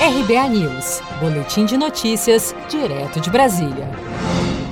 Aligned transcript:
RBA 0.00 0.48
News, 0.50 1.02
Boletim 1.18 1.64
de 1.64 1.76
Notícias, 1.76 2.54
direto 2.70 3.20
de 3.20 3.28
Brasília. 3.30 3.90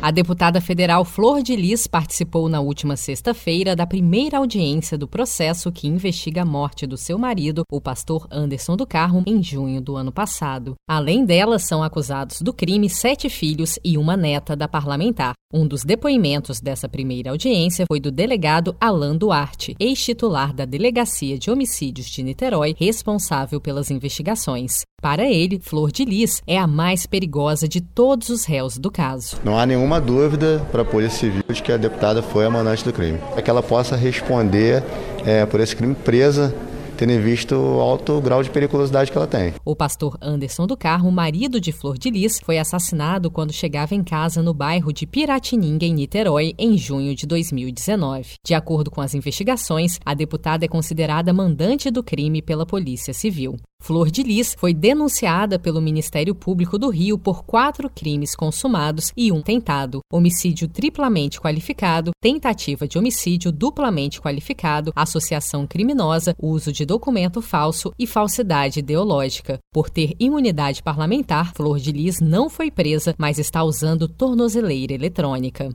A 0.00 0.10
deputada 0.10 0.62
federal 0.62 1.04
Flor 1.04 1.42
de 1.42 1.54
Lis 1.54 1.86
participou 1.86 2.48
na 2.48 2.60
última 2.60 2.96
sexta-feira 2.96 3.76
da 3.76 3.86
primeira 3.86 4.38
audiência 4.38 4.96
do 4.96 5.06
processo 5.06 5.70
que 5.70 5.86
investiga 5.86 6.40
a 6.40 6.44
morte 6.46 6.86
do 6.86 6.96
seu 6.96 7.18
marido, 7.18 7.64
o 7.70 7.82
pastor 7.82 8.26
Anderson 8.30 8.76
do 8.78 8.86
Carmo, 8.86 9.22
em 9.26 9.42
junho 9.42 9.82
do 9.82 9.94
ano 9.94 10.10
passado. 10.10 10.74
Além 10.88 11.26
dela, 11.26 11.58
são 11.58 11.82
acusados 11.82 12.40
do 12.40 12.50
crime 12.50 12.88
sete 12.88 13.28
filhos 13.28 13.78
e 13.84 13.98
uma 13.98 14.16
neta 14.16 14.56
da 14.56 14.66
parlamentar. 14.66 15.34
Um 15.52 15.66
dos 15.66 15.82
depoimentos 15.82 16.60
dessa 16.60 16.88
primeira 16.88 17.30
audiência 17.30 17.84
foi 17.88 17.98
do 17.98 18.12
delegado 18.12 18.76
Alain 18.80 19.18
Duarte, 19.18 19.74
ex-titular 19.80 20.54
da 20.54 20.64
Delegacia 20.64 21.36
de 21.36 21.50
Homicídios 21.50 22.06
de 22.06 22.22
Niterói, 22.22 22.76
responsável 22.78 23.60
pelas 23.60 23.90
investigações. 23.90 24.82
Para 25.02 25.28
ele, 25.28 25.58
Flor 25.58 25.90
de 25.90 26.04
Lis 26.04 26.40
é 26.46 26.56
a 26.56 26.68
mais 26.68 27.04
perigosa 27.04 27.66
de 27.66 27.80
todos 27.80 28.28
os 28.28 28.44
réus 28.44 28.78
do 28.78 28.92
caso. 28.92 29.40
Não 29.44 29.58
há 29.58 29.66
nenhuma 29.66 30.00
dúvida 30.00 30.64
para 30.70 30.82
a 30.82 30.84
Polícia 30.84 31.18
Civil 31.18 31.42
de 31.48 31.60
que 31.60 31.72
a 31.72 31.76
deputada 31.76 32.22
foi 32.22 32.46
a 32.46 32.50
mandante 32.50 32.84
do 32.84 32.92
crime. 32.92 33.18
É 33.36 33.42
que 33.42 33.50
ela 33.50 33.62
possa 33.62 33.96
responder 33.96 34.84
é, 35.26 35.44
por 35.46 35.58
esse 35.58 35.74
crime 35.74 35.96
presa 35.96 36.54
tendo 37.00 37.18
visto 37.18 37.54
o 37.54 37.80
alto 37.80 38.20
grau 38.20 38.42
de 38.42 38.50
periculosidade 38.50 39.10
que 39.10 39.16
ela 39.16 39.26
tem. 39.26 39.54
O 39.64 39.74
pastor 39.74 40.18
Anderson 40.20 40.66
do 40.66 40.76
Carro, 40.76 41.10
marido 41.10 41.58
de 41.58 41.72
Flor 41.72 41.96
de 41.96 42.10
Lis, 42.10 42.38
foi 42.44 42.58
assassinado 42.58 43.30
quando 43.30 43.54
chegava 43.54 43.94
em 43.94 44.04
casa 44.04 44.42
no 44.42 44.52
bairro 44.52 44.92
de 44.92 45.06
Piratininga, 45.06 45.86
em 45.86 45.94
Niterói, 45.94 46.54
em 46.58 46.76
junho 46.76 47.14
de 47.14 47.26
2019. 47.26 48.34
De 48.44 48.52
acordo 48.52 48.90
com 48.90 49.00
as 49.00 49.14
investigações, 49.14 49.98
a 50.04 50.12
deputada 50.12 50.66
é 50.66 50.68
considerada 50.68 51.32
mandante 51.32 51.90
do 51.90 52.02
crime 52.02 52.42
pela 52.42 52.66
Polícia 52.66 53.14
Civil. 53.14 53.56
Flor 53.80 54.10
de 54.10 54.22
Lis 54.22 54.54
foi 54.56 54.74
denunciada 54.74 55.58
pelo 55.58 55.80
Ministério 55.80 56.34
Público 56.34 56.78
do 56.78 56.90
Rio 56.90 57.18
por 57.18 57.42
quatro 57.42 57.88
crimes 57.88 58.36
consumados 58.36 59.10
e 59.16 59.32
um 59.32 59.40
tentado: 59.40 60.00
homicídio 60.12 60.68
triplamente 60.68 61.40
qualificado, 61.40 62.10
tentativa 62.20 62.86
de 62.86 62.98
homicídio 62.98 63.50
duplamente 63.50 64.20
qualificado, 64.20 64.92
associação 64.94 65.66
criminosa, 65.66 66.34
uso 66.40 66.70
de 66.70 66.84
documento 66.84 67.40
falso 67.40 67.90
e 67.98 68.06
falsidade 68.06 68.80
ideológica. 68.80 69.58
Por 69.72 69.88
ter 69.88 70.14
imunidade 70.20 70.82
parlamentar, 70.82 71.54
Flor 71.54 71.78
de 71.78 71.90
Lis 71.90 72.20
não 72.20 72.50
foi 72.50 72.70
presa, 72.70 73.14
mas 73.18 73.38
está 73.38 73.64
usando 73.64 74.06
tornozeleira 74.06 74.92
eletrônica. 74.92 75.74